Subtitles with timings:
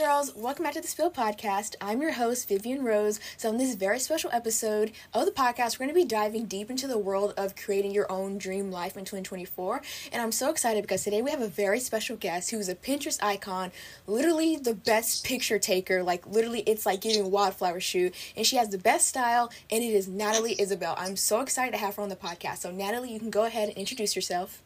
[0.00, 1.74] Girls, welcome back to the Spill Podcast.
[1.78, 3.20] I'm your host, Vivian Rose.
[3.36, 6.70] So, in this very special episode of the podcast, we're going to be diving deep
[6.70, 9.82] into the world of creating your own dream life in 2024.
[10.10, 13.22] And I'm so excited because today we have a very special guest who's a Pinterest
[13.22, 13.72] icon,
[14.06, 16.02] literally the best picture taker.
[16.02, 18.14] Like, literally, it's like getting a wildflower shoot.
[18.38, 20.94] And she has the best style, and it is Natalie Isabel.
[20.96, 22.60] I'm so excited to have her on the podcast.
[22.60, 24.62] So, Natalie, you can go ahead and introduce yourself.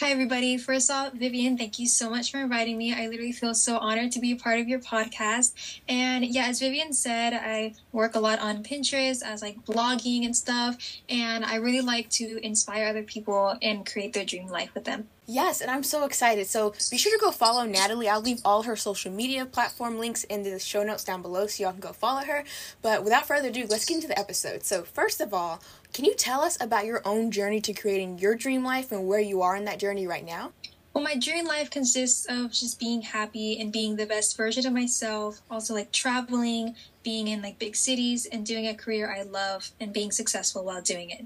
[0.00, 0.56] Hi, everybody.
[0.56, 2.92] First off, Vivian, thank you so much for inviting me.
[2.92, 5.78] I literally feel so honored to be a part of your podcast.
[5.88, 10.36] And yeah, as Vivian said, I work a lot on Pinterest as like blogging and
[10.36, 10.76] stuff.
[11.08, 15.06] And I really like to inspire other people and create their dream life with them.
[15.26, 16.48] Yes, and I'm so excited.
[16.48, 18.08] So be sure to go follow Natalie.
[18.08, 21.62] I'll leave all her social media platform links in the show notes down below so
[21.62, 22.44] y'all can go follow her.
[22.82, 24.64] But without further ado, let's get into the episode.
[24.64, 25.62] So, first of all,
[25.94, 29.20] can you tell us about your own journey to creating your dream life and where
[29.20, 30.52] you are in that journey right now?
[30.92, 34.72] Well, my dream life consists of just being happy and being the best version of
[34.72, 35.40] myself.
[35.48, 39.92] Also, like traveling, being in like big cities, and doing a career I love and
[39.92, 41.24] being successful while doing it.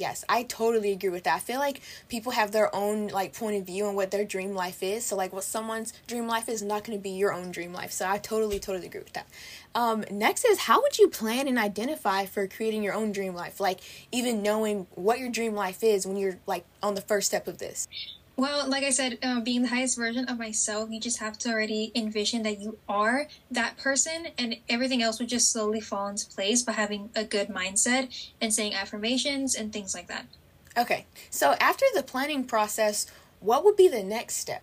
[0.00, 1.36] Yes, I totally agree with that.
[1.36, 4.54] I feel like people have their own like point of view on what their dream
[4.54, 5.04] life is.
[5.04, 7.92] So like what someone's dream life is not going to be your own dream life.
[7.92, 9.26] So I totally totally agree with that.
[9.74, 13.60] Um, next is how would you plan and identify for creating your own dream life?
[13.60, 17.46] Like even knowing what your dream life is when you're like on the first step
[17.46, 17.86] of this.
[18.36, 21.50] Well, like I said, uh, being the highest version of myself, you just have to
[21.50, 26.26] already envision that you are that person, and everything else would just slowly fall into
[26.26, 30.26] place by having a good mindset and saying affirmations and things like that.
[30.78, 33.06] Okay, so after the planning process,
[33.40, 34.62] what would be the next step?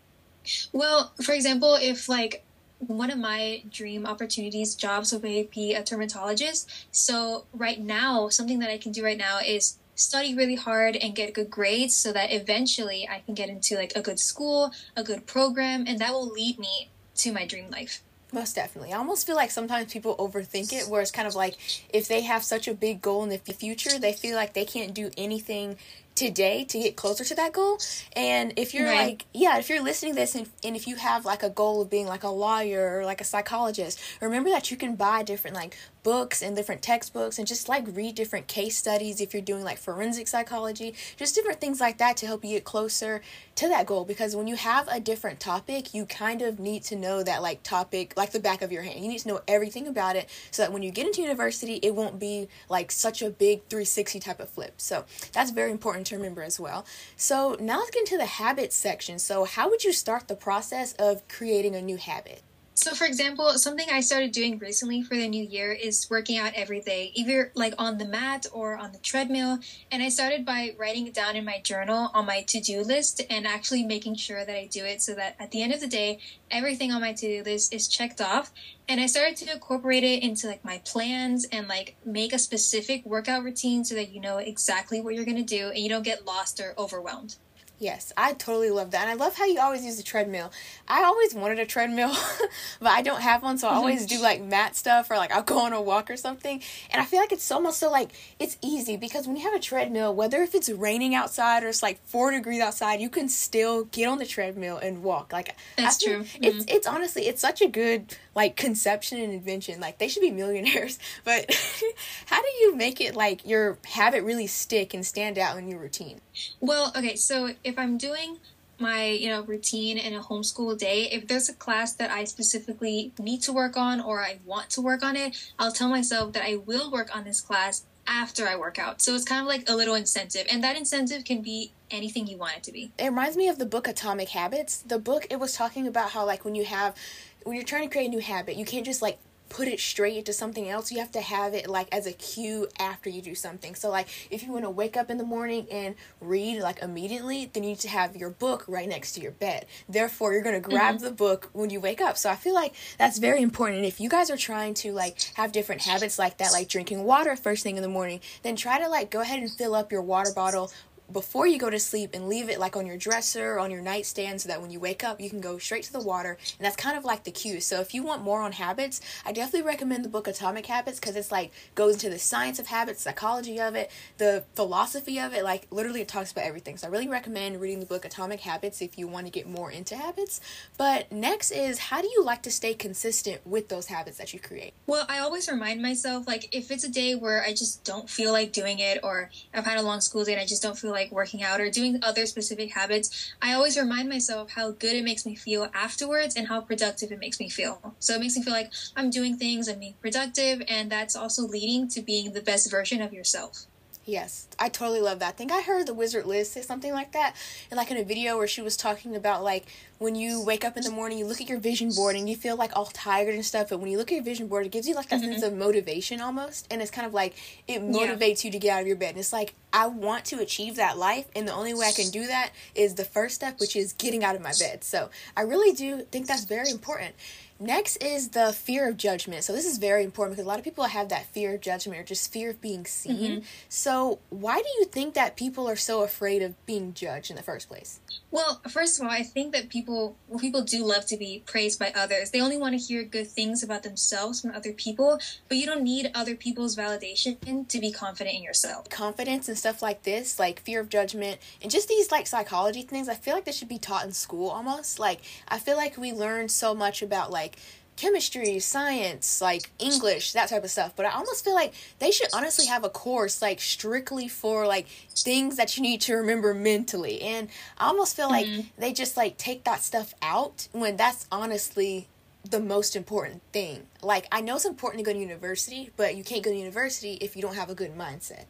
[0.71, 2.43] Well, for example, if like
[2.79, 6.69] one of my dream opportunities jobs would be a dermatologist.
[6.91, 11.15] So right now, something that I can do right now is study really hard and
[11.15, 15.03] get good grades so that eventually I can get into like a good school, a
[15.03, 18.01] good program, and that will lead me to my dream life.
[18.31, 18.93] Most definitely.
[18.93, 21.55] I almost feel like sometimes people overthink it, where it's kind of like
[21.93, 24.93] if they have such a big goal in the future, they feel like they can't
[24.93, 25.77] do anything
[26.17, 27.77] today to get closer to that goal.
[28.15, 29.09] And if you're right.
[29.09, 31.81] like, yeah, if you're listening to this and, and if you have like a goal
[31.81, 35.55] of being like a lawyer or like a psychologist, remember that you can buy different
[35.55, 39.61] like books and different textbooks and just like read different case studies if you're doing
[39.61, 43.21] like forensic psychology, just different things like that to help you get closer
[43.55, 44.05] to that goal.
[44.05, 47.61] Because when you have a different topic, you kind of need to know that like
[47.61, 49.01] topic like the back of your hand.
[49.01, 51.93] You need to know everything about it so that when you get into university, it
[51.93, 54.75] won't be like such a big 360 type of flip.
[54.77, 55.03] So
[55.33, 56.85] that's very important to remember as well.
[57.17, 59.19] So now let's get into the habits section.
[59.19, 62.43] So, how would you start the process of creating a new habit?
[62.79, 66.53] So, for example, something I started doing recently for the new year is working out
[66.53, 69.57] every day, either like on the mat or on the treadmill.
[69.91, 73.23] And I started by writing it down in my journal on my to do list
[73.31, 75.87] and actually making sure that I do it so that at the end of the
[75.87, 76.19] day,
[76.51, 78.51] everything on my to do list is checked off.
[78.87, 83.03] And I started to incorporate it into like my plans and like make a specific
[83.07, 86.03] workout routine so that you know exactly what you're going to do and you don't
[86.03, 87.37] get lost or overwhelmed.
[87.79, 89.01] Yes, I totally love that.
[89.07, 90.51] And I love how you always use the treadmill.
[90.87, 92.11] I always wanted a treadmill,
[92.79, 95.43] but I don't have one, so I always do like mat stuff or like I'll
[95.43, 96.61] go on a walk or something.
[96.89, 99.53] And I feel like it's so almost so like it's easy because when you have
[99.53, 103.29] a treadmill, whether if it's raining outside or it's like four degrees outside, you can
[103.29, 105.31] still get on the treadmill and walk.
[105.31, 106.25] Like that's true.
[106.41, 106.75] It's mm-hmm.
[106.75, 109.79] it's honestly it's such a good like conception and invention.
[109.79, 110.99] Like they should be millionaires.
[111.23, 111.53] But
[112.27, 115.79] how do you make it like your habit really stick and stand out in your
[115.79, 116.21] routine?
[116.59, 118.37] Well, okay, so if I'm doing
[118.79, 123.11] my you know routine in a homeschool day if there's a class that i specifically
[123.17, 126.43] need to work on or i want to work on it i'll tell myself that
[126.43, 129.01] i will work on this class after i work out.
[129.01, 132.37] So it's kind of like a little incentive and that incentive can be anything you
[132.37, 132.91] want it to be.
[132.97, 134.77] It reminds me of the book atomic habits.
[134.77, 136.95] The book it was talking about how like when you have
[137.43, 139.19] when you're trying to create a new habit you can't just like
[139.49, 140.91] put it straight into something else.
[140.91, 143.75] You have to have it like as a cue after you do something.
[143.75, 147.49] So like if you want to wake up in the morning and read like immediately,
[147.53, 149.65] then you need to have your book right next to your bed.
[149.87, 151.05] Therefore, you're going to grab mm-hmm.
[151.05, 152.17] the book when you wake up.
[152.17, 153.77] So I feel like that's very important.
[153.77, 157.03] And if you guys are trying to like have different habits like that, like drinking
[157.03, 159.91] water first thing in the morning, then try to like go ahead and fill up
[159.91, 160.71] your water bottle
[161.11, 164.41] before you go to sleep and leave it like on your dresser on your nightstand
[164.41, 166.75] so that when you wake up you can go straight to the water and that's
[166.75, 167.61] kind of like the cue.
[167.61, 171.15] So if you want more on habits i definitely recommend the book atomic habits because
[171.15, 175.43] it's like goes into the science of habits psychology of it the philosophy of it
[175.43, 176.77] like literally it talks about everything.
[176.77, 179.71] So i really recommend reading the book atomic habits if you want to get more
[179.71, 180.41] into habits.
[180.77, 184.39] But next is how do you like to stay consistent with those habits that you
[184.39, 184.73] create?
[184.85, 188.31] Well i always remind myself like if it's a day where i just don't feel
[188.31, 190.91] like doing it or i've had a long school day and i just don't feel
[190.91, 195.03] like working out or doing other specific habits, I always remind myself how good it
[195.03, 197.95] makes me feel afterwards and how productive it makes me feel.
[197.99, 201.43] So it makes me feel like I'm doing things, I'm being productive, and that's also
[201.43, 203.66] leading to being the best version of yourself.
[204.07, 205.27] Yes, I totally love that.
[205.27, 207.35] I think I heard the Wizard Liz say something like that,
[207.69, 209.65] and like in a video where she was talking about like
[209.97, 212.37] when you wake up in the morning, you look at your vision board and you
[212.37, 213.67] feel like all tired and stuff.
[213.67, 215.33] But when you look at your vision board, it gives you like that mm-hmm.
[215.33, 217.35] sense of motivation almost, and it's kind of like
[217.67, 218.47] it motivates yeah.
[218.47, 219.09] you to get out of your bed.
[219.09, 222.09] And it's like I want to achieve that life, and the only way I can
[222.09, 224.85] do that is the first step, which is getting out of my bed.
[224.85, 227.13] So I really do think that's very important.
[227.59, 229.43] Next is the fear of judgment.
[229.43, 231.99] So this is very important because a lot of people have that fear of judgment
[231.99, 233.31] or just fear of being seen.
[233.31, 233.45] Mm-hmm.
[233.67, 237.43] So why do you think that people are so afraid of being judged in the
[237.43, 237.99] first place?
[238.29, 241.79] Well, first of all, I think that people well, people do love to be praised
[241.79, 242.31] by others.
[242.31, 245.83] They only want to hear good things about themselves from other people, but you don't
[245.83, 248.89] need other people's validation to be confident in yourself.
[248.89, 253.07] Confidence and stuff like this, like fear of judgment and just these like psychology things,
[253.07, 254.99] I feel like they should be taught in school almost.
[254.99, 257.57] Like I feel like we learn so much about like
[257.97, 260.93] chemistry, science, like English, that type of stuff.
[260.95, 264.87] But I almost feel like they should honestly have a course like strictly for like
[265.09, 267.21] things that you need to remember mentally.
[267.21, 268.57] And I almost feel mm-hmm.
[268.57, 272.07] like they just like take that stuff out when that's honestly
[272.49, 273.87] the most important thing.
[274.01, 277.13] Like, I know it's important to go to university, but you can't go to university
[277.21, 278.45] if you don't have a good mindset.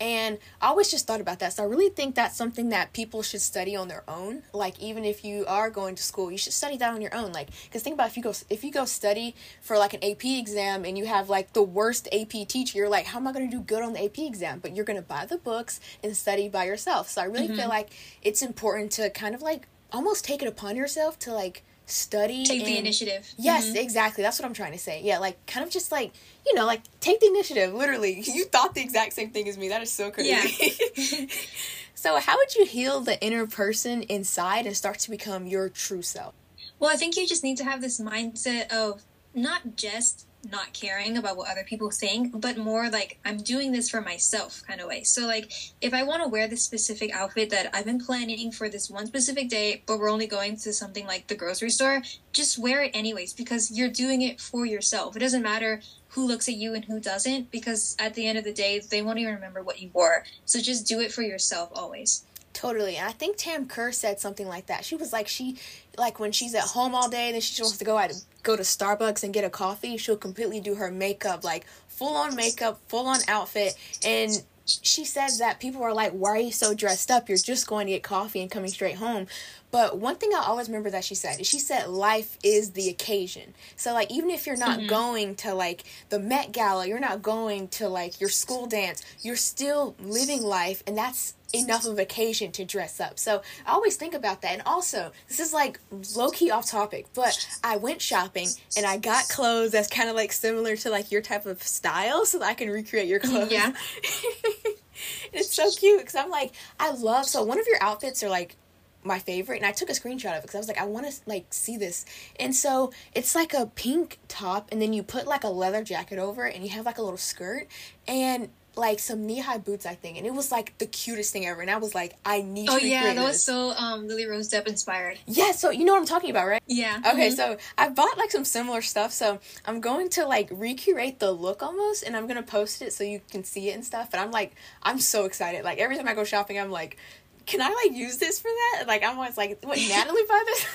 [0.00, 1.52] And I always just thought about that.
[1.54, 4.42] So I really think that's something that people should study on their own.
[4.52, 7.32] Like, even if you are going to school, you should study that on your own.
[7.32, 10.24] Like, because think about if you go if you go study for like an AP
[10.24, 13.50] exam and you have like the worst AP teacher, you're like, how am I going
[13.50, 14.60] to do good on the AP exam?
[14.60, 17.08] But you're going to buy the books and study by yourself.
[17.08, 17.56] So I really mm-hmm.
[17.56, 17.90] feel like
[18.22, 22.60] it's important to kind of like almost take it upon yourself to like study take
[22.60, 23.28] and, the initiative.
[23.36, 23.76] Yes mm-hmm.
[23.76, 24.22] exactly.
[24.22, 25.00] That's what i'm trying to say.
[25.02, 26.12] Yeah like kind of just like
[26.46, 28.22] you know like take the initiative literally.
[28.32, 29.68] You thought the exact same thing as me.
[29.68, 30.30] That is so crazy.
[30.30, 31.26] Yeah.
[31.94, 36.02] so how would you heal the inner person inside and start to become your true
[36.02, 36.34] self?
[36.78, 39.02] Well i think you just need to have this mindset of
[39.34, 43.88] not just not caring about what other people think, but more like I'm doing this
[43.88, 45.04] for myself kind of way.
[45.04, 48.68] So like if I want to wear this specific outfit that I've been planning for
[48.68, 52.02] this one specific day, but we're only going to something like the grocery store,
[52.32, 55.14] just wear it anyways because you're doing it for yourself.
[55.16, 58.44] It doesn't matter who looks at you and who doesn't because at the end of
[58.44, 60.24] the day they won't even remember what you wore.
[60.44, 62.24] So just do it for yourself always.
[62.52, 62.96] Totally.
[62.96, 64.84] And I think Tam Kerr said something like that.
[64.84, 65.56] She was like she
[65.96, 68.12] like when she's at home all day then she just wants to go out
[68.42, 72.34] go to Starbucks and get a coffee, she'll completely do her makeup like full on
[72.34, 76.74] makeup, full on outfit and she says that people are like, Why are you so
[76.74, 77.28] dressed up?
[77.28, 79.26] You're just going to get coffee and coming straight home.
[79.70, 82.88] But one thing I always remember that she said is she said life is the
[82.88, 83.54] occasion.
[83.76, 84.88] So like even if you're not mm-hmm.
[84.88, 89.36] going to like the Met Gala, you're not going to like your school dance, you're
[89.36, 93.18] still living life and that's enough of occasion to dress up.
[93.18, 94.52] So I always think about that.
[94.52, 95.80] And also, this is like
[96.16, 100.16] low key off topic, but I went shopping and I got clothes that's kind of
[100.16, 103.52] like similar to like your type of style so that I can recreate your clothes.
[103.52, 103.72] Yeah.
[105.32, 108.56] it's so cute because I'm like, I love, so one of your outfits are like
[109.04, 111.10] my favorite and I took a screenshot of it because I was like I want
[111.10, 112.04] to like see this
[112.38, 116.18] and so it's like a pink top and then you put like a leather jacket
[116.18, 117.66] over it and you have like a little skirt
[118.06, 121.46] and like some knee high boots, I think, and it was like the cutest thing
[121.46, 121.60] ever.
[121.60, 122.68] And I was like, I need.
[122.70, 123.24] Oh yeah, that this.
[123.24, 125.18] was so um Lily Rose Depp inspired.
[125.26, 126.62] Yeah, so you know what I'm talking about, right?
[126.66, 126.98] Yeah.
[126.98, 127.34] Okay, mm-hmm.
[127.34, 131.62] so I bought like some similar stuff, so I'm going to like recreate the look
[131.62, 134.10] almost, and I'm gonna post it so you can see it and stuff.
[134.10, 135.64] But I'm like, I'm so excited.
[135.64, 136.96] Like every time I go shopping, I'm like.
[137.44, 138.84] Can I like use this for that?
[138.86, 140.66] Like I'm always like, what Natalie buy this?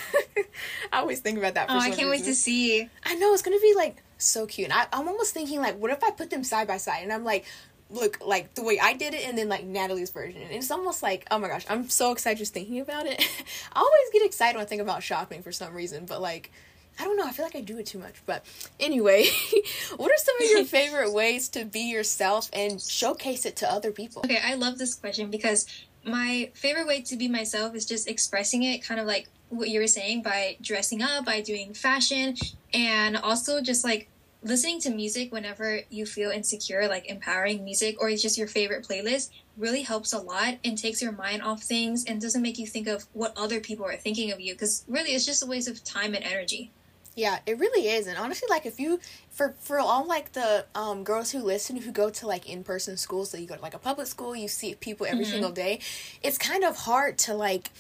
[0.91, 1.67] I always think about that.
[1.67, 1.79] For sure.
[1.79, 2.09] Oh, I can't reason.
[2.09, 2.89] wait to see.
[3.05, 4.69] I know it's gonna be like so cute.
[4.69, 7.03] And I, I'm almost thinking like, what if I put them side by side?
[7.03, 7.45] And I'm like,
[7.89, 10.41] look like the way I did it and then like Natalie's version.
[10.41, 13.19] And it's almost like, oh my gosh, I'm so excited just thinking about it.
[13.73, 16.51] I always get excited when I think about shopping for some reason, but like
[16.99, 18.15] I don't know, I feel like I do it too much.
[18.25, 18.45] But
[18.79, 19.27] anyway,
[19.97, 23.91] what are some of your favorite ways to be yourself and showcase it to other
[23.91, 24.23] people?
[24.25, 25.67] Okay, I love this question because
[26.03, 29.79] my favorite way to be myself is just expressing it kind of like what you
[29.79, 32.35] were saying by dressing up, by doing fashion,
[32.73, 34.09] and also just like
[34.47, 38.87] listening to music whenever you feel insecure, like empowering music or it's just your favorite
[38.87, 42.67] playlist, really helps a lot and takes your mind off things and doesn't make you
[42.67, 45.67] think of what other people are thinking of you because really it's just a waste
[45.67, 46.71] of time and energy.
[47.17, 48.05] Yeah, it really is.
[48.05, 48.99] And honestly, like if you
[49.31, 52.95] for for all like the um girls who listen who go to like in person
[52.95, 55.31] schools, so you go to like a public school, you see people every mm-hmm.
[55.31, 55.79] single day,
[56.21, 57.71] it's kind of hard to like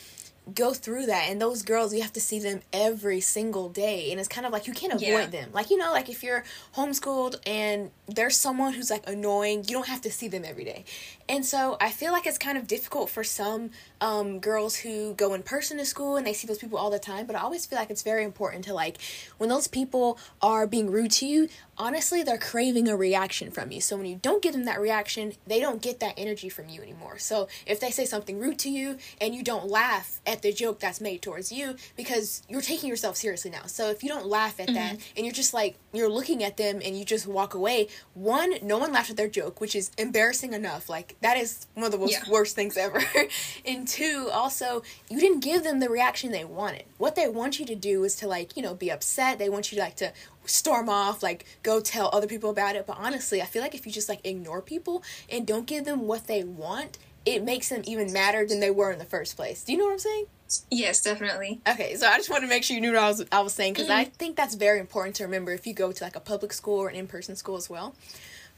[0.53, 4.19] go through that and those girls you have to see them every single day and
[4.19, 5.25] it's kind of like you can't avoid yeah.
[5.25, 6.43] them like you know like if you're
[6.75, 9.65] homeschooled and there's someone who's like annoying.
[9.67, 10.85] You don't have to see them every day.
[11.29, 15.33] And so i feel like it's kind of difficult for some um, girls who go
[15.33, 17.65] in person to school and they see those people all the time but i always
[17.65, 18.97] feel like it's very important to like
[19.37, 23.81] when those people are being rude to you honestly they're craving a reaction from you.
[23.81, 26.81] So when you don't give them that reaction they don't get that energy from you
[26.81, 27.17] anymore.
[27.17, 30.79] So if they say something rude to you and you don't laugh at the joke
[30.79, 33.65] that's made towards you because you're taking yourself seriously now.
[33.65, 34.75] So if you don't laugh at mm-hmm.
[34.75, 38.53] that and you're just like you're looking at them and you just walk away one
[38.61, 41.91] no one laughed at their joke which is embarrassing enough like that is one of
[41.91, 42.31] the most yeah.
[42.31, 43.01] worst things ever
[43.65, 47.65] and two also you didn't give them the reaction they wanted what they want you
[47.65, 50.11] to do is to like you know be upset they want you to like to
[50.47, 52.85] storm off, like go tell other people about it.
[52.87, 56.07] But honestly, I feel like if you just like ignore people and don't give them
[56.07, 59.63] what they want, it makes them even madder than they were in the first place.
[59.63, 60.25] Do you know what I'm saying?
[60.71, 61.61] Yes, definitely.
[61.67, 63.53] Okay, so I just want to make sure you knew what I was I was
[63.53, 63.99] saying because mm-hmm.
[63.99, 66.79] I think that's very important to remember if you go to like a public school
[66.79, 67.95] or an in person school as well.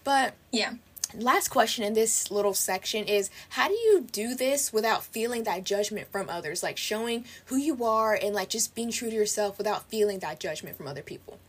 [0.03, 0.73] But yeah.
[1.15, 5.63] Last question in this little section is how do you do this without feeling that
[5.63, 6.61] judgment from others?
[6.61, 10.39] Like showing who you are and like just being true to yourself without feeling that
[10.39, 11.39] judgment from other people.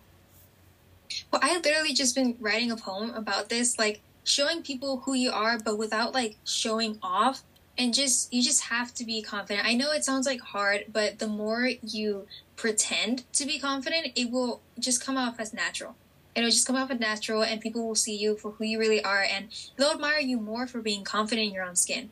[1.30, 5.30] Well, I literally just been writing a poem about this, like showing people who you
[5.30, 7.42] are, but without like showing off.
[7.78, 9.66] And just, you just have to be confident.
[9.66, 14.30] I know it sounds like hard, but the more you pretend to be confident, it
[14.30, 15.96] will just come off as natural.
[16.34, 19.02] It'll just come off as natural, and people will see you for who you really
[19.02, 22.10] are, and they'll admire you more for being confident in your own skin.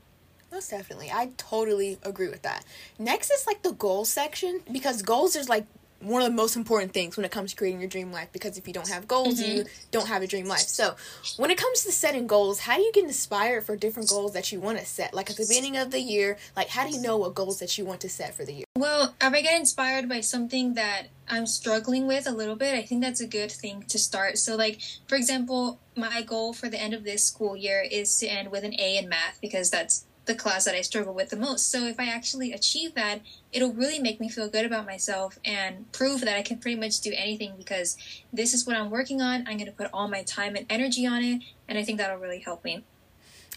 [0.50, 1.10] Most definitely.
[1.12, 2.64] I totally agree with that.
[2.98, 5.66] Next is like the goals section because goals is like
[6.00, 8.56] one of the most important things when it comes to creating your dream life because
[8.56, 9.58] if you don't have goals mm-hmm.
[9.58, 10.60] you don't have a dream life.
[10.60, 10.94] So
[11.36, 14.52] when it comes to setting goals how do you get inspired for different goals that
[14.52, 15.12] you want to set?
[15.14, 17.76] Like at the beginning of the year like how do you know what goals that
[17.76, 18.64] you want to set for the year?
[18.76, 22.82] Well if i get inspired by something that i'm struggling with a little bit i
[22.82, 24.38] think that's a good thing to start.
[24.38, 28.26] So like for example my goal for the end of this school year is to
[28.28, 31.36] end with an a in math because that's the class that I struggle with the
[31.36, 31.70] most.
[31.72, 33.20] So if I actually achieve that,
[33.52, 37.00] it'll really make me feel good about myself and prove that I can pretty much
[37.00, 37.96] do anything because
[38.32, 39.40] this is what I'm working on.
[39.48, 42.18] I'm going to put all my time and energy on it, and I think that'll
[42.18, 42.84] really help me.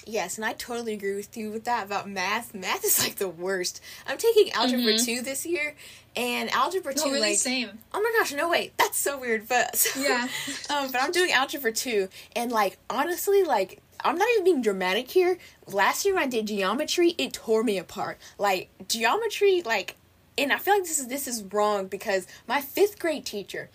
[0.05, 2.55] Yes, and I totally agree with you with that about math.
[2.55, 3.81] Math is like the worst.
[4.07, 5.05] I'm taking algebra mm-hmm.
[5.17, 5.75] 2 this year,
[6.15, 7.77] and algebra 2 really like same.
[7.93, 8.75] Oh my gosh, no wait.
[8.77, 10.27] That's so weird, but so, Yeah.
[10.69, 15.09] um but I'm doing algebra 2 and like honestly like I'm not even being dramatic
[15.09, 15.37] here.
[15.67, 18.19] Last year when I did geometry, it tore me apart.
[18.37, 19.95] Like geometry, like,
[20.37, 23.69] and I feel like this is this is wrong because my fifth grade teacher,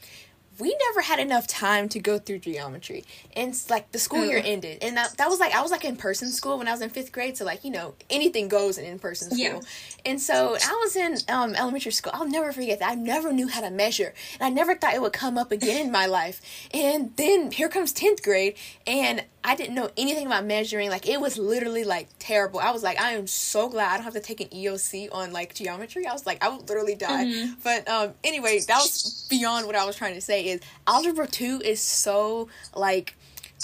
[0.59, 3.04] we never had enough time to go through geometry.
[3.35, 4.78] And like the school year ended.
[4.83, 6.90] And that, that was like i was like in person school when i was in
[6.90, 7.37] fifth grade.
[7.37, 9.38] So like you know anything goes in in-person school.
[9.38, 9.61] Yeah.
[10.04, 12.12] and so i was in um, elementary school.
[12.14, 12.90] I'll never forget that.
[12.90, 14.14] I never knew how to measure.
[14.40, 16.40] And i never thought it would come up again in my life.
[16.73, 18.56] And then here comes 10th grade.
[18.87, 20.90] And I didn't know anything about measuring.
[20.90, 22.58] Like it was literally like terrible.
[22.58, 25.32] I was like, I am so glad I don't have to take an EOC on
[25.32, 26.04] like geometry.
[26.04, 27.26] I was like, I would literally die.
[27.26, 27.52] Mm-hmm.
[27.62, 30.48] But um, anyway, that was beyond what I was trying to say.
[30.48, 33.14] Is algebra two is so like.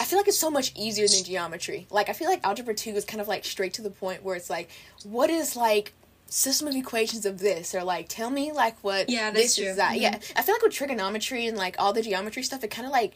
[0.01, 1.87] I feel like it's so much easier than geometry.
[1.91, 4.35] Like I feel like algebra 2 is kind of like straight to the point where
[4.35, 4.71] it's like
[5.05, 5.93] what is like
[6.29, 9.67] system of equations of this or like tell me like what yeah, this true.
[9.67, 9.93] is that.
[9.93, 10.01] Mm-hmm.
[10.01, 10.19] Yeah.
[10.35, 13.13] I feel like with trigonometry and like all the geometry stuff it kind of like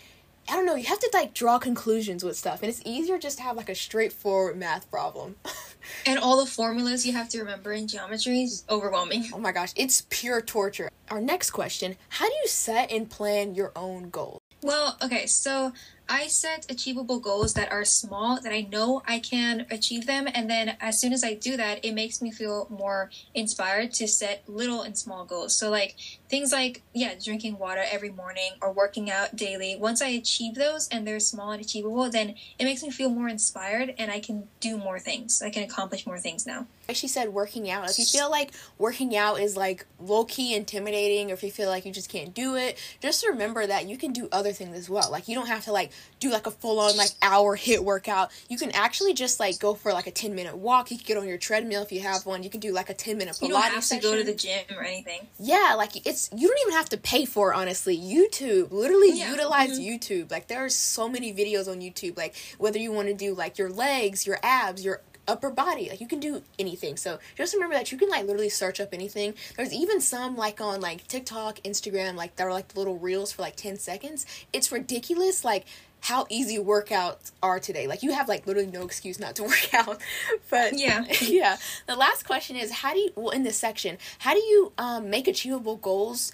[0.48, 3.38] I don't know, you have to like draw conclusions with stuff, and it's easier just
[3.38, 5.36] to have like a straightforward math problem.
[6.06, 9.26] and all the formulas you have to remember in geometry is overwhelming.
[9.32, 10.90] Oh my gosh, it's pure torture.
[11.10, 14.40] Our next question How do you set and plan your own goals?
[14.62, 15.72] Well, okay, so
[16.08, 20.28] I set achievable goals that are small, that I know I can achieve them.
[20.32, 24.06] And then as soon as I do that, it makes me feel more inspired to
[24.06, 25.56] set little and small goals.
[25.56, 25.96] So, like
[26.28, 29.76] things like, yeah, drinking water every morning or working out daily.
[29.76, 33.28] Once I achieve those and they're small and achievable, then it makes me feel more
[33.28, 35.42] inspired and I can do more things.
[35.42, 36.66] I can accomplish more things now.
[36.92, 37.90] She said working out.
[37.90, 41.68] If you feel like working out is like low key intimidating or if you feel
[41.68, 44.88] like you just can't do it, just remember that you can do other things as
[44.88, 45.10] well.
[45.10, 48.30] Like you don't have to like do like a full on like hour HIIT workout.
[48.48, 50.90] You can actually just like go for like a 10 minute walk.
[50.90, 52.42] You can get on your treadmill if you have one.
[52.42, 54.34] You can do like a 10 minute Pilates You don't have to go to the
[54.34, 55.26] gym or anything.
[55.38, 57.98] Yeah, like it's you don't even have to pay for it, honestly.
[57.98, 59.30] YouTube, literally yeah.
[59.30, 59.88] utilize mm-hmm.
[59.88, 60.30] YouTube.
[60.30, 63.58] Like there are so many videos on YouTube like whether you want to do like
[63.58, 65.88] your legs, your abs, your upper body.
[65.88, 66.96] Like you can do anything.
[66.96, 69.34] So just remember that you can like literally search up anything.
[69.56, 73.42] There's even some like on like TikTok, Instagram, like that are like little reels for
[73.42, 74.26] like 10 seconds.
[74.52, 75.44] It's ridiculous.
[75.44, 75.66] Like
[76.06, 77.88] how easy workouts are today.
[77.88, 80.00] Like you have like literally no excuse not to work out.
[80.48, 81.04] But Yeah.
[81.20, 81.56] yeah.
[81.88, 85.10] The last question is how do you well in this section, how do you um,
[85.10, 86.30] make achievable goals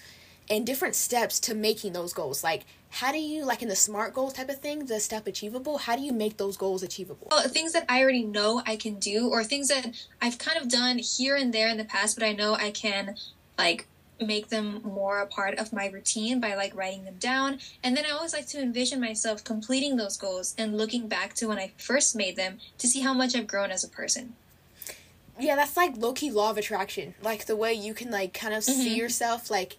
[0.47, 2.43] and different steps to making those goals?
[2.43, 5.79] Like how do you like in the smart goals type of thing, the step achievable,
[5.79, 7.29] how do you make those goals achievable?
[7.31, 9.87] Well, things that I already know I can do, or things that
[10.21, 13.15] I've kind of done here and there in the past, but I know I can
[13.57, 13.87] like
[14.21, 17.59] make them more a part of my routine by like writing them down.
[17.83, 21.47] And then I always like to envision myself completing those goals and looking back to
[21.47, 24.35] when I first made them to see how much I've grown as a person.
[25.39, 27.15] Yeah, that's like low key law of attraction.
[27.21, 28.97] Like the way you can like kind of see Mhm.
[28.97, 29.77] yourself like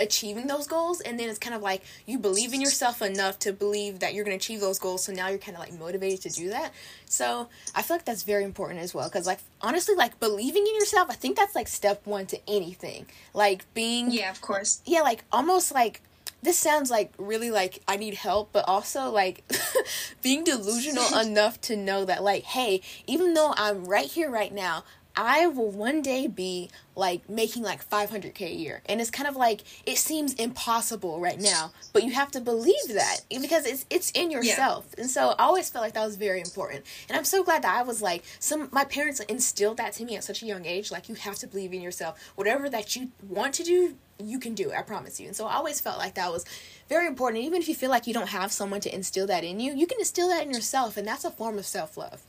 [0.00, 3.52] achieving those goals and then it's kind of like you believe in yourself enough to
[3.52, 6.20] believe that you're going to achieve those goals so now you're kind of like motivated
[6.22, 6.72] to do that
[7.04, 10.74] so i feel like that's very important as well because like honestly like believing in
[10.74, 14.80] yourself i think that's like step one to anything like being Yeah, of course.
[14.86, 16.00] yeah like almost like
[16.42, 19.44] this sounds like really like I need help, but also like
[20.22, 24.84] being delusional enough to know that like, hey, even though I'm right here right now,
[25.16, 28.82] I will one day be like making like 500k a year.
[28.86, 32.88] And it's kind of like it seems impossible right now, but you have to believe
[32.88, 34.86] that because it's it's in yourself.
[34.98, 36.84] And so I always felt like that was very important.
[37.08, 40.16] And I'm so glad that I was like some my parents instilled that to me
[40.16, 42.32] at such a young age like you have to believe in yourself.
[42.36, 45.26] Whatever that you want to do, you can do it, I promise you.
[45.26, 46.44] And so I always felt like that was
[46.88, 47.44] very important.
[47.44, 49.86] Even if you feel like you don't have someone to instill that in you, you
[49.86, 52.22] can instill that in yourself, and that's a form of self love.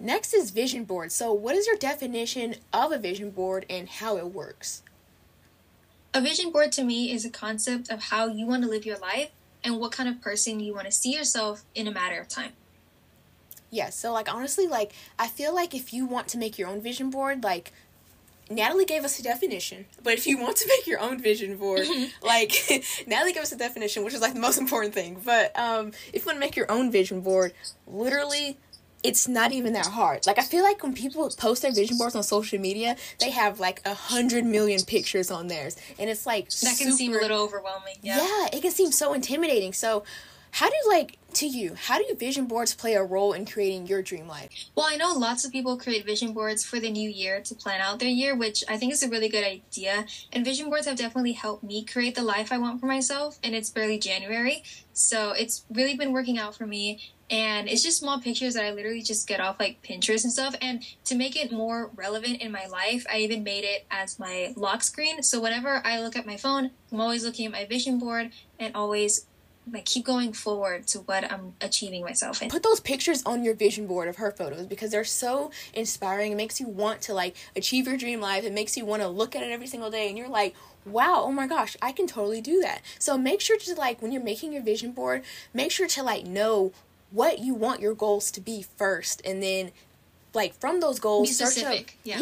[0.00, 1.10] Next is vision board.
[1.10, 4.82] So, what is your definition of a vision board and how it works?
[6.14, 8.98] A vision board to me is a concept of how you want to live your
[8.98, 9.30] life
[9.64, 12.52] and what kind of person you want to see yourself in a matter of time.
[13.70, 16.80] Yeah, so like honestly, like I feel like if you want to make your own
[16.80, 17.72] vision board, like
[18.48, 21.86] Natalie gave us a definition, but if you want to make your own vision board,
[22.22, 22.52] like
[23.06, 25.20] Natalie gave us a definition, which is like the most important thing.
[25.24, 27.52] But um, if you want to make your own vision board,
[27.86, 28.56] literally,
[29.02, 30.26] it's not even that hard.
[30.26, 33.60] Like I feel like when people post their vision boards on social media, they have
[33.60, 37.22] like a hundred million pictures on theirs, and it's like That can seem a super-
[37.22, 37.94] little overwhelming.
[38.02, 38.18] Yeah.
[38.18, 39.72] yeah, it can seem so intimidating.
[39.72, 40.04] So,
[40.50, 41.74] how do like to you?
[41.74, 44.50] How do vision boards play a role in creating your dream life?
[44.74, 47.80] Well, I know lots of people create vision boards for the new year to plan
[47.80, 50.06] out their year, which I think is a really good idea.
[50.32, 53.54] And vision boards have definitely helped me create the life I want for myself, and
[53.54, 54.62] it's barely January.
[54.92, 57.00] So it's really been working out for me.
[57.30, 60.56] And it's just small pictures that I literally just get off like Pinterest and stuff.
[60.62, 64.54] And to make it more relevant in my life, I even made it as my
[64.56, 65.22] lock screen.
[65.22, 68.74] So whenever I look at my phone, I'm always looking at my vision board and
[68.74, 69.26] always
[69.72, 72.48] like keep going forward to what I'm achieving myself in.
[72.48, 76.32] put those pictures on your vision board of her photos because they're so inspiring.
[76.32, 78.44] It makes you want to like achieve your dream life.
[78.44, 80.54] It makes you want to look at it every single day and you're like,
[80.84, 82.82] wow, oh my gosh, I can totally do that.
[82.98, 86.24] So make sure to like when you're making your vision board, make sure to like
[86.24, 86.72] know
[87.10, 89.72] what you want your goals to be first and then
[90.34, 92.18] like from those goals search up, yeah.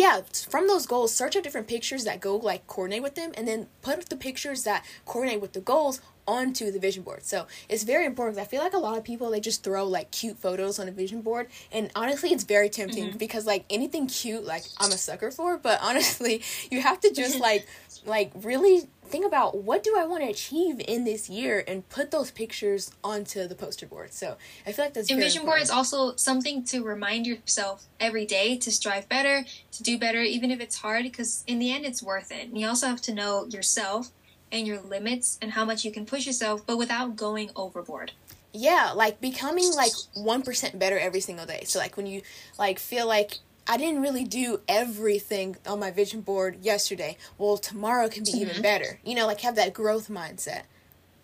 [0.48, 3.66] from those goals search out different pictures that go like coordinate with them and then
[3.82, 8.04] put the pictures that coordinate with the goals onto the vision board so it's very
[8.04, 10.88] important i feel like a lot of people they just throw like cute photos on
[10.88, 13.18] a vision board and honestly it's very tempting Mm-hmm.
[13.18, 17.38] because like anything cute like i'm a sucker for but honestly you have to just
[17.40, 17.66] like
[18.04, 22.10] like really think about what do i want to achieve in this year and put
[22.10, 24.36] those pictures onto the poster board so
[24.66, 28.56] i feel like that's And vision board is also something to remind yourself every day
[28.58, 32.02] to strive better, to do better, even if it's hard, because in the end, it's
[32.02, 32.48] worth it.
[32.48, 34.10] And you also have to know yourself
[34.56, 38.12] and your limits and how much you can push yourself, but without going overboard.
[38.52, 41.62] yeah like becoming like 1% better every single day.
[41.64, 42.22] So like when you
[42.58, 43.38] like feel like
[43.68, 48.54] i didn't really do everything on my vision board yesterday well tomorrow can be even
[48.54, 48.62] mm-hmm.
[48.62, 48.98] better.
[49.04, 50.62] You know like have that growth mindset.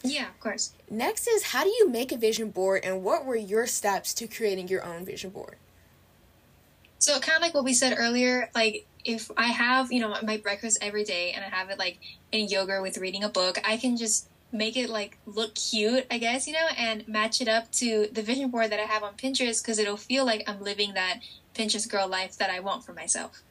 [0.04, 0.72] Yeah, of course.
[0.90, 4.26] next is how do you make a vision board and what were your steps to
[4.26, 5.56] creating your own vision board?
[6.98, 10.36] So, kind of like what we said earlier, like if I have, you know, my
[10.36, 11.98] breakfast every day and I have it like
[12.30, 16.18] in yoga with reading a book, I can just make it like look cute, I
[16.18, 19.14] guess, you know, and match it up to the vision board that I have on
[19.14, 21.20] Pinterest because it'll feel like I'm living that
[21.54, 23.42] Pinterest girl life that I want for myself.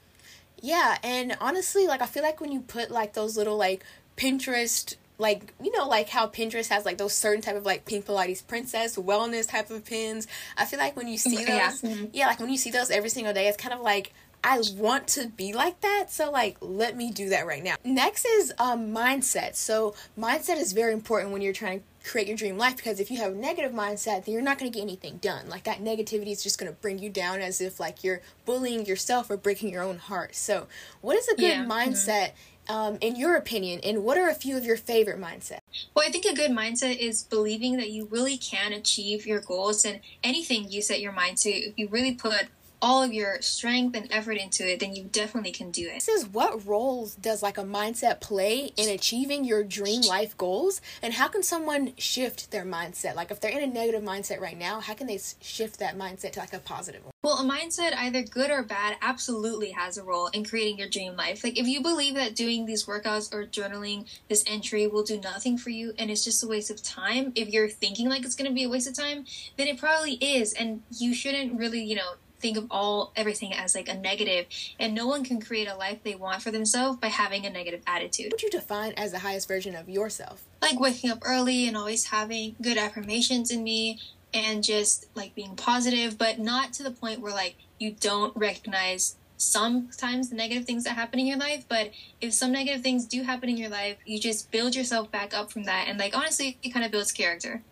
[0.61, 3.83] Yeah, and honestly, like I feel like when you put like those little like
[4.15, 8.05] Pinterest like you know like how Pinterest has like those certain type of like pink
[8.05, 10.27] Pilates princess wellness type of pins.
[10.57, 11.71] I feel like when you see those Yeah.
[12.13, 12.27] yeah, Mhm.
[12.27, 15.27] like when you see those every single day, it's kind of like I want to
[15.27, 17.75] be like that, so like let me do that right now.
[17.84, 19.56] Next is um mindset.
[19.56, 23.12] So mindset is very important when you're trying to create your dream life because if
[23.12, 25.47] you have a negative mindset, then you're not going to get anything done.
[25.47, 28.86] Like that negativity is just going to bring you down as if like you're bullying
[28.86, 30.36] yourself or breaking your own heart.
[30.36, 30.67] So,
[31.01, 31.69] what is a good Yeah, mhm.
[31.69, 32.32] mindset
[32.67, 35.60] um, in your opinion, and what are a few of your favorite mindsets?
[35.93, 39.84] Well, I think a good mindset is believing that you really can achieve your goals
[39.84, 41.49] and anything you set your mind to.
[41.49, 42.47] If you really put
[42.82, 45.96] all of your strength and effort into it, then you definitely can do it.
[45.96, 50.82] This is what roles does like a mindset play in achieving your dream life goals,
[51.02, 53.15] and how can someone shift their mindset?
[53.15, 56.32] Like if they're in a negative mindset right now, how can they shift that mindset
[56.34, 57.12] to like a positive one?
[57.24, 61.15] Well, a mindset, either good or bad, absolutely has a role in creating your dream
[61.15, 61.44] life.
[61.44, 65.58] Like if you believe that doing these workouts or journaling this entry will do nothing
[65.58, 68.50] for you and it's just a waste of time, if you're thinking like it's going
[68.50, 69.26] to be a waste of time,
[69.58, 73.75] then it probably is, and you shouldn't really, you know, think of all everything as
[73.75, 74.47] like a negative
[74.80, 77.82] and no one can create a life they want for themselves by having a negative
[77.88, 78.32] attitude.
[78.32, 80.43] What you define as the highest version of yourself?
[80.62, 83.99] Like waking up early and always having good affirmations in me
[84.34, 89.15] and just like being positive, but not to the point where like you don't recognize
[89.38, 93.23] sometimes the negative things that happen in your life, but if some negative things do
[93.23, 96.58] happen in your life, you just build yourself back up from that and like honestly
[96.63, 97.63] it kind of builds character.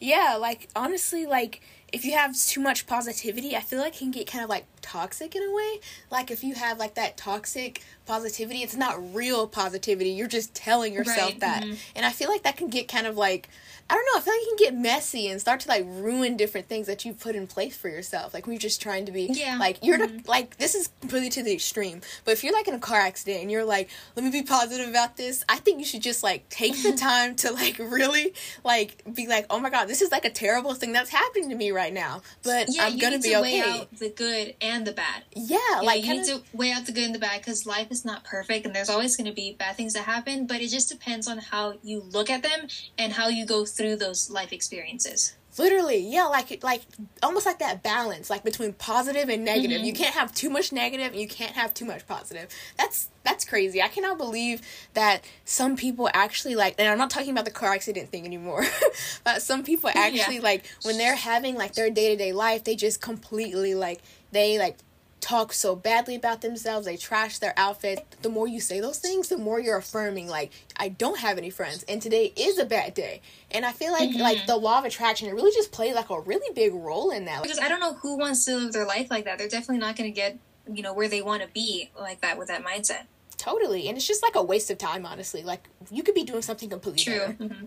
[0.00, 1.62] Yeah, like honestly like
[1.94, 4.66] if you have too much positivity, I feel like it can get kind of like
[4.84, 5.80] toxic in a way.
[6.10, 10.10] Like if you have like that toxic positivity, it's not real positivity.
[10.10, 11.40] You're just telling yourself right.
[11.40, 11.62] that.
[11.62, 11.74] Mm-hmm.
[11.96, 13.48] And I feel like that can get kind of like
[13.88, 16.38] I don't know, I feel like you can get messy and start to like ruin
[16.38, 18.32] different things that you put in place for yourself.
[18.32, 19.58] Like when you're just trying to be yeah.
[19.58, 20.18] like you're mm-hmm.
[20.18, 22.00] the, like this is completely to the extreme.
[22.24, 24.88] But if you're like in a car accident and you're like, let me be positive
[24.88, 28.32] about this, I think you should just like take the time to like really
[28.64, 31.54] like be like, oh my god, this is like a terrible thing that's happening to
[31.54, 32.22] me right now.
[32.42, 33.86] But yeah, I'm gonna be okay.
[33.98, 35.22] The good and the bad.
[35.36, 36.22] Yeah, yeah like you kinda...
[36.22, 38.74] need to weigh out the good and the bad because life is not perfect and
[38.74, 40.48] there's always going to be bad things that happen.
[40.48, 42.66] But it just depends on how you look at them
[42.98, 45.36] and how you go through those life experiences.
[45.56, 46.82] Literally, yeah, like like
[47.22, 49.78] almost like that balance, like between positive and negative.
[49.78, 49.86] Mm-hmm.
[49.86, 52.48] You can't have too much negative, and you can't have too much positive.
[52.76, 53.80] That's that's crazy.
[53.80, 54.62] I cannot believe
[54.94, 56.74] that some people actually like.
[56.76, 58.64] And I'm not talking about the car accident thing anymore,
[59.24, 60.42] but some people actually yeah.
[60.42, 64.00] like when they're having like their day to day life, they just completely like
[64.34, 64.76] they like
[65.24, 68.04] talk so badly about themselves, they trash their outfit.
[68.20, 71.48] The more you say those things, the more you're affirming like I don't have any
[71.48, 73.22] friends and today is a bad day.
[73.50, 74.20] And I feel like mm-hmm.
[74.20, 77.24] like the law of attraction it really just plays like a really big role in
[77.24, 77.42] that.
[77.42, 79.38] Because I don't know who wants to live their life like that.
[79.38, 80.38] They're definitely not going to get,
[80.70, 83.04] you know, where they want to be like that with that mindset.
[83.38, 83.88] Totally.
[83.88, 85.42] And it's just like a waste of time honestly.
[85.42, 87.34] Like you could be doing something completely True.
[87.40, 87.66] Mm-hmm.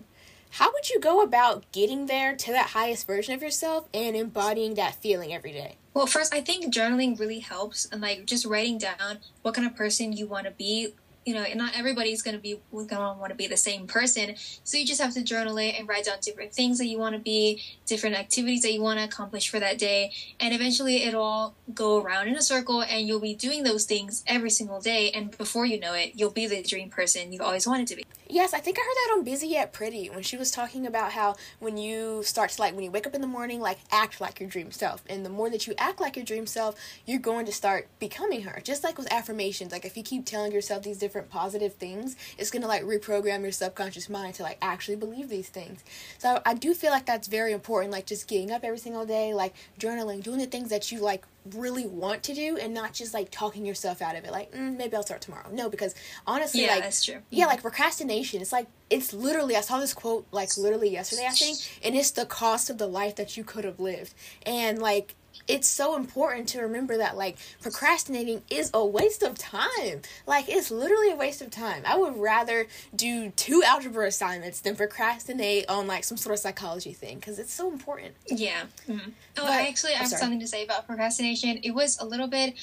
[0.50, 4.74] How would you go about getting there to that highest version of yourself and embodying
[4.74, 5.76] that feeling every day?
[5.98, 9.74] Well, first, I think journaling really helps, and like just writing down what kind of
[9.74, 10.94] person you want to be
[11.28, 14.34] you know, not everybody's going to be going to want to be the same person.
[14.64, 17.14] So you just have to journal it and write down different things that you want
[17.16, 20.10] to be, different activities that you want to accomplish for that day,
[20.40, 24.24] and eventually it'll all go around in a circle, and you'll be doing those things
[24.26, 25.10] every single day.
[25.10, 28.04] And before you know it, you'll be the dream person you've always wanted to be.
[28.30, 31.12] Yes, I think I heard that on Busy Yet Pretty when she was talking about
[31.12, 34.20] how when you start to like when you wake up in the morning, like act
[34.20, 37.18] like your dream self, and the more that you act like your dream self, you're
[37.18, 38.60] going to start becoming her.
[38.62, 42.16] Just like with affirmations, like if you keep telling yourself these different different positive things,
[42.36, 45.84] it's gonna like reprogram your subconscious mind to like actually believe these things.
[46.18, 49.34] So I do feel like that's very important, like just getting up every single day,
[49.34, 53.14] like journaling, doing the things that you like really want to do and not just
[53.14, 55.48] like talking yourself out of it like mm, maybe i'll start tomorrow.
[55.50, 55.94] No because
[56.26, 57.20] honestly yeah, like that's true.
[57.30, 61.30] yeah like procrastination it's like it's literally i saw this quote like literally yesterday i
[61.30, 64.12] think and it's the cost of the life that you could have lived.
[64.44, 65.14] And like
[65.48, 70.02] it's so important to remember that like procrastinating is a waste of time.
[70.26, 71.82] Like it's literally a waste of time.
[71.86, 76.92] I would rather do two algebra assignments than procrastinate on like some sort of psychology
[76.92, 78.14] thing because it's so important.
[78.26, 78.64] Yeah.
[78.86, 79.10] Mm-hmm.
[79.38, 81.60] Oh, but, I actually I have something to say about procrastination.
[81.62, 82.54] It was a little bit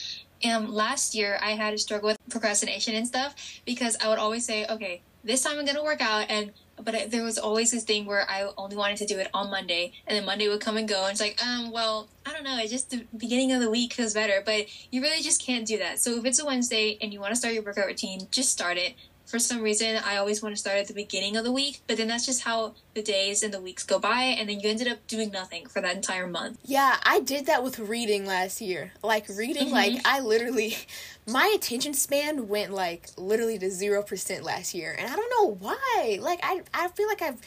[0.45, 4.45] um last year I had a struggle with procrastination and stuff because I would always
[4.45, 6.51] say, okay, this time I'm gonna work out and
[6.83, 9.93] but there was always this thing where I only wanted to do it on Monday,
[10.07, 12.57] and then Monday would come and go, and it's like, um, well, I don't know,
[12.59, 15.77] it's just the beginning of the week feels better, but you really just can't do
[15.77, 15.99] that.
[15.99, 18.77] So if it's a Wednesday and you want to start your workout routine, just start
[18.77, 18.95] it
[19.35, 21.97] for some reason I always want to start at the beginning of the week, but
[21.97, 24.87] then that's just how the days and the weeks go by and then you ended
[24.87, 26.57] up doing nothing for that entire month.
[26.63, 28.93] Yeah, I did that with reading last year.
[29.03, 29.73] Like reading mm-hmm.
[29.73, 30.77] like I literally
[31.27, 36.17] my attention span went like literally to 0% last year and I don't know why.
[36.21, 37.41] Like I I feel like I've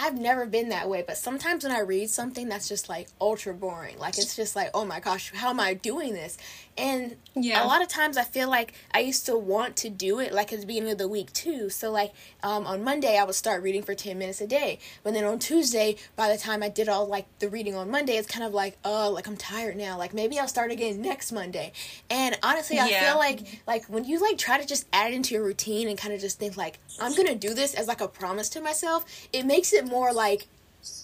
[0.00, 3.52] I've never been that way, but sometimes when I read something that's just like ultra
[3.52, 6.38] boring, like it's just like, oh my gosh, how am I doing this?
[6.78, 7.64] And yeah.
[7.64, 10.52] a lot of times I feel like I used to want to do it like
[10.52, 11.68] at the beginning of the week too.
[11.68, 12.12] So like
[12.44, 14.78] um, on Monday I would start reading for 10 minutes a day.
[15.02, 18.12] But then on Tuesday, by the time I did all like the reading on Monday,
[18.12, 19.98] it's kind of like, oh, like I'm tired now.
[19.98, 21.72] Like maybe I'll start again next Monday.
[22.08, 23.04] And honestly, I yeah.
[23.04, 25.98] feel like like when you like try to just add it into your routine and
[25.98, 28.60] kind of just think like I'm going to do this as like a promise to
[28.60, 30.46] myself, it makes it more like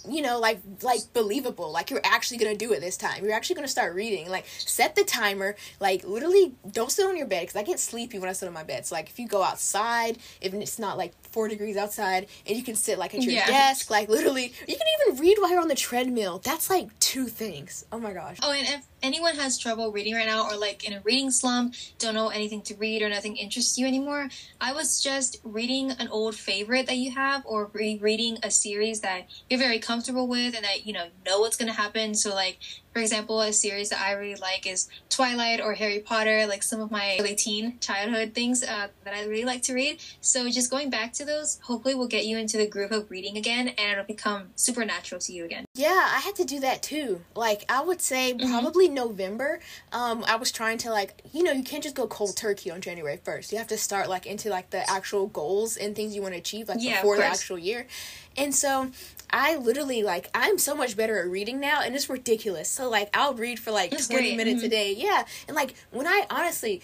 [0.09, 1.73] you know like like believable.
[1.73, 3.25] Like you're actually gonna do it this time.
[3.25, 4.31] You're actually gonna start reading.
[4.31, 5.57] Like set the timer.
[5.81, 8.55] Like literally don't sit on your bed because i get sleepy when i sit on
[8.55, 8.87] my bed.
[8.87, 12.62] So like if you go outside if it's not like four degrees outside and you
[12.62, 13.47] can sit like at your yeah.
[13.47, 16.40] desk like literally you can even read while you're on the treadmill.
[16.44, 17.85] That's like two things.
[17.92, 18.38] Oh my gosh.
[18.42, 21.75] Oh and if anyone has trouble reading right now or like in a reading slump
[21.99, 24.31] don't know anything to read or nothing interests you anymore
[24.62, 29.27] i was just reading an old favorite that you have or rereading a series that
[29.51, 32.59] you're very comfortable with and that you know know what's going to happen so like
[32.95, 36.81] for example, a series that I really like is Twilight or Harry Potter, like some
[36.81, 40.01] of my early teen childhood things uh, that I really like to read.
[40.21, 43.37] So just going back to those, hopefully will get you into the groove of reading
[43.37, 45.65] again and it'll become supernatural to you again.
[45.75, 47.23] Yeah, I had to do that too.
[47.35, 48.49] Like I would say mm-hmm.
[48.49, 48.95] probably mm-hmm.
[48.95, 49.59] November.
[49.91, 52.81] Um, I was trying to like, you know, you can't just go cold turkey on
[52.81, 53.51] January 1st.
[53.51, 56.39] You have to start like into like the actual goals and things you want to
[56.39, 57.89] achieve like yeah, before the actual year.
[58.37, 58.90] And so
[59.31, 62.68] I literally like I'm so much better at reading now and it's ridiculous.
[62.68, 64.37] So like I'll read for like That's 20 great.
[64.37, 64.66] minutes mm-hmm.
[64.66, 64.94] a day.
[64.97, 65.25] Yeah.
[65.49, 66.83] And like when I honestly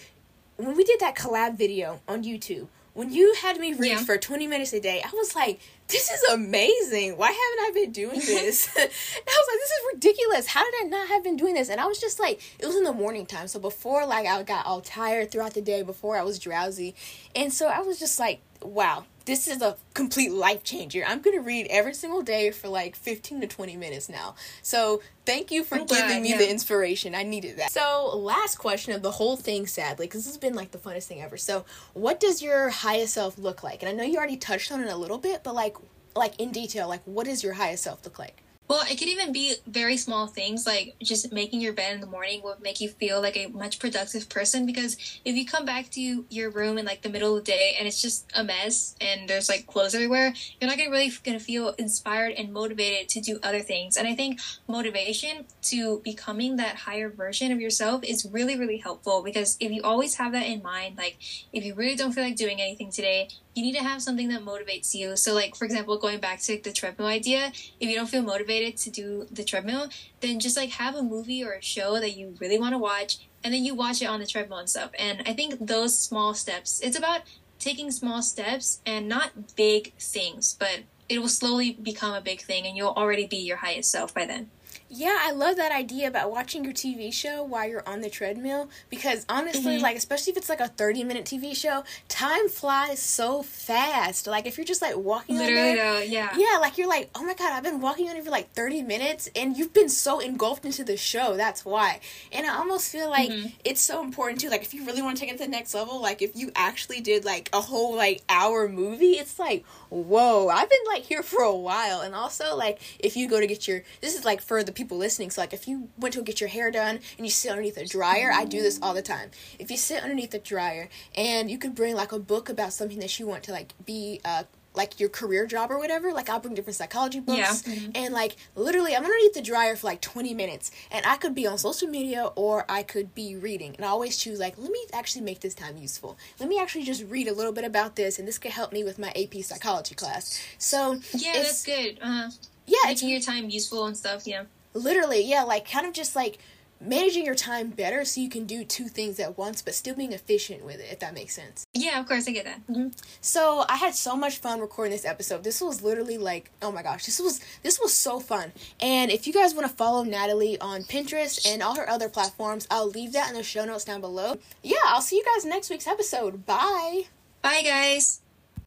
[0.57, 4.03] when we did that collab video on YouTube, when you had me read yeah.
[4.03, 7.17] for 20 minutes a day, I was like, this is amazing.
[7.17, 8.69] Why haven't I been doing this?
[8.77, 10.47] I was like, this is ridiculous.
[10.47, 11.69] How did I not have been doing this?
[11.69, 13.47] And I was just like, it was in the morning time.
[13.47, 16.95] So before like I got all tired throughout the day, before I was drowsy.
[17.33, 21.03] And so I was just like, wow, this is a complete life changer.
[21.07, 24.35] I'm going to read every single day for like 15 to 20 minutes now.
[24.61, 26.37] So, thank you for I'm giving glad, me yeah.
[26.37, 27.13] the inspiration.
[27.15, 27.71] I needed that.
[27.71, 31.05] So, last question of the whole thing, sadly, because this has been like the funnest
[31.05, 31.37] thing ever.
[31.37, 33.83] So, what does your highest self look like?
[33.83, 35.77] And I know you already touched on it a little bit, but like,
[36.15, 38.43] like in detail, like, what does your highest self look like?
[38.71, 42.07] Well, it could even be very small things like just making your bed in the
[42.07, 45.89] morning will make you feel like a much productive person because if you come back
[45.89, 48.95] to your room in like the middle of the day and it's just a mess
[49.01, 53.19] and there's like clothes everywhere, you're not gonna really gonna feel inspired and motivated to
[53.19, 53.97] do other things.
[53.97, 59.21] And I think motivation to becoming that higher version of yourself is really, really helpful
[59.21, 61.17] because if you always have that in mind, like
[61.51, 64.45] if you really don't feel like doing anything today, you need to have something that
[64.45, 65.17] motivates you.
[65.17, 68.60] So, like for example, going back to the treadmill idea, if you don't feel motivated
[68.69, 72.35] to do the treadmill, then just like have a movie or a show that you
[72.39, 74.91] really want to watch, and then you watch it on the treadmill and stuff.
[74.99, 76.79] And I think those small steps.
[76.81, 77.21] It's about
[77.57, 82.65] taking small steps and not big things, but it will slowly become a big thing,
[82.65, 84.49] and you'll already be your highest self by then.
[84.93, 88.69] Yeah, I love that idea about watching your TV show while you're on the treadmill
[88.89, 89.83] because honestly, mm-hmm.
[89.83, 94.27] like especially if it's like a 30 minute TV show, time flies so fast.
[94.27, 96.35] Like if you're just like walking Literally, on there, yeah.
[96.35, 98.83] Yeah, like you're like, "Oh my god, I've been walking on it for like 30
[98.83, 101.37] minutes and you've been so engulfed into the show.
[101.37, 102.01] That's why."
[102.33, 103.47] And I almost feel like mm-hmm.
[103.63, 105.73] it's so important too like if you really want to take it to the next
[105.73, 110.49] level, like if you actually did like a whole like hour movie, it's like, "Whoa,
[110.49, 113.69] I've been like here for a while." And also like if you go to get
[113.69, 115.29] your this is like for the people listening.
[115.29, 117.85] So, like, if you went to get your hair done and you sit underneath a
[117.85, 119.31] dryer, I do this all the time.
[119.59, 122.99] If you sit underneath a dryer and you could bring like a book about something
[122.99, 126.39] that you want to like be uh like your career job or whatever, like I'll
[126.39, 127.73] bring different psychology books yeah.
[127.73, 127.91] mm-hmm.
[127.93, 131.45] and like literally I'm underneath the dryer for like 20 minutes and I could be
[131.45, 134.79] on social media or I could be reading and I always choose like let me
[134.93, 136.17] actually make this time useful.
[136.39, 138.83] Let me actually just read a little bit about this and this could help me
[138.83, 140.41] with my AP psychology class.
[140.57, 141.99] So Yeah, that's good.
[142.01, 142.29] Uh-huh.
[142.65, 144.43] Yeah, making your time useful and stuff, yeah.
[144.73, 146.39] Literally, yeah, like kind of just like
[146.81, 150.11] managing your time better so you can do two things at once but still being
[150.11, 151.65] efficient with it if that makes sense.
[151.73, 152.87] Yeah of course i get that mm-hmm.
[153.21, 155.43] so i had so much fun recording this episode.
[155.43, 158.51] This was literally like oh my gosh this was this was so fun.
[158.81, 162.67] And if you guys want to follow natalie on pinterest and all her other platforms
[162.71, 164.39] i'll leave that in the show notes down below.
[164.63, 166.45] Yeah i'll see you guys next week's episode.
[166.47, 167.03] Bye.
[167.43, 168.20] Bye guys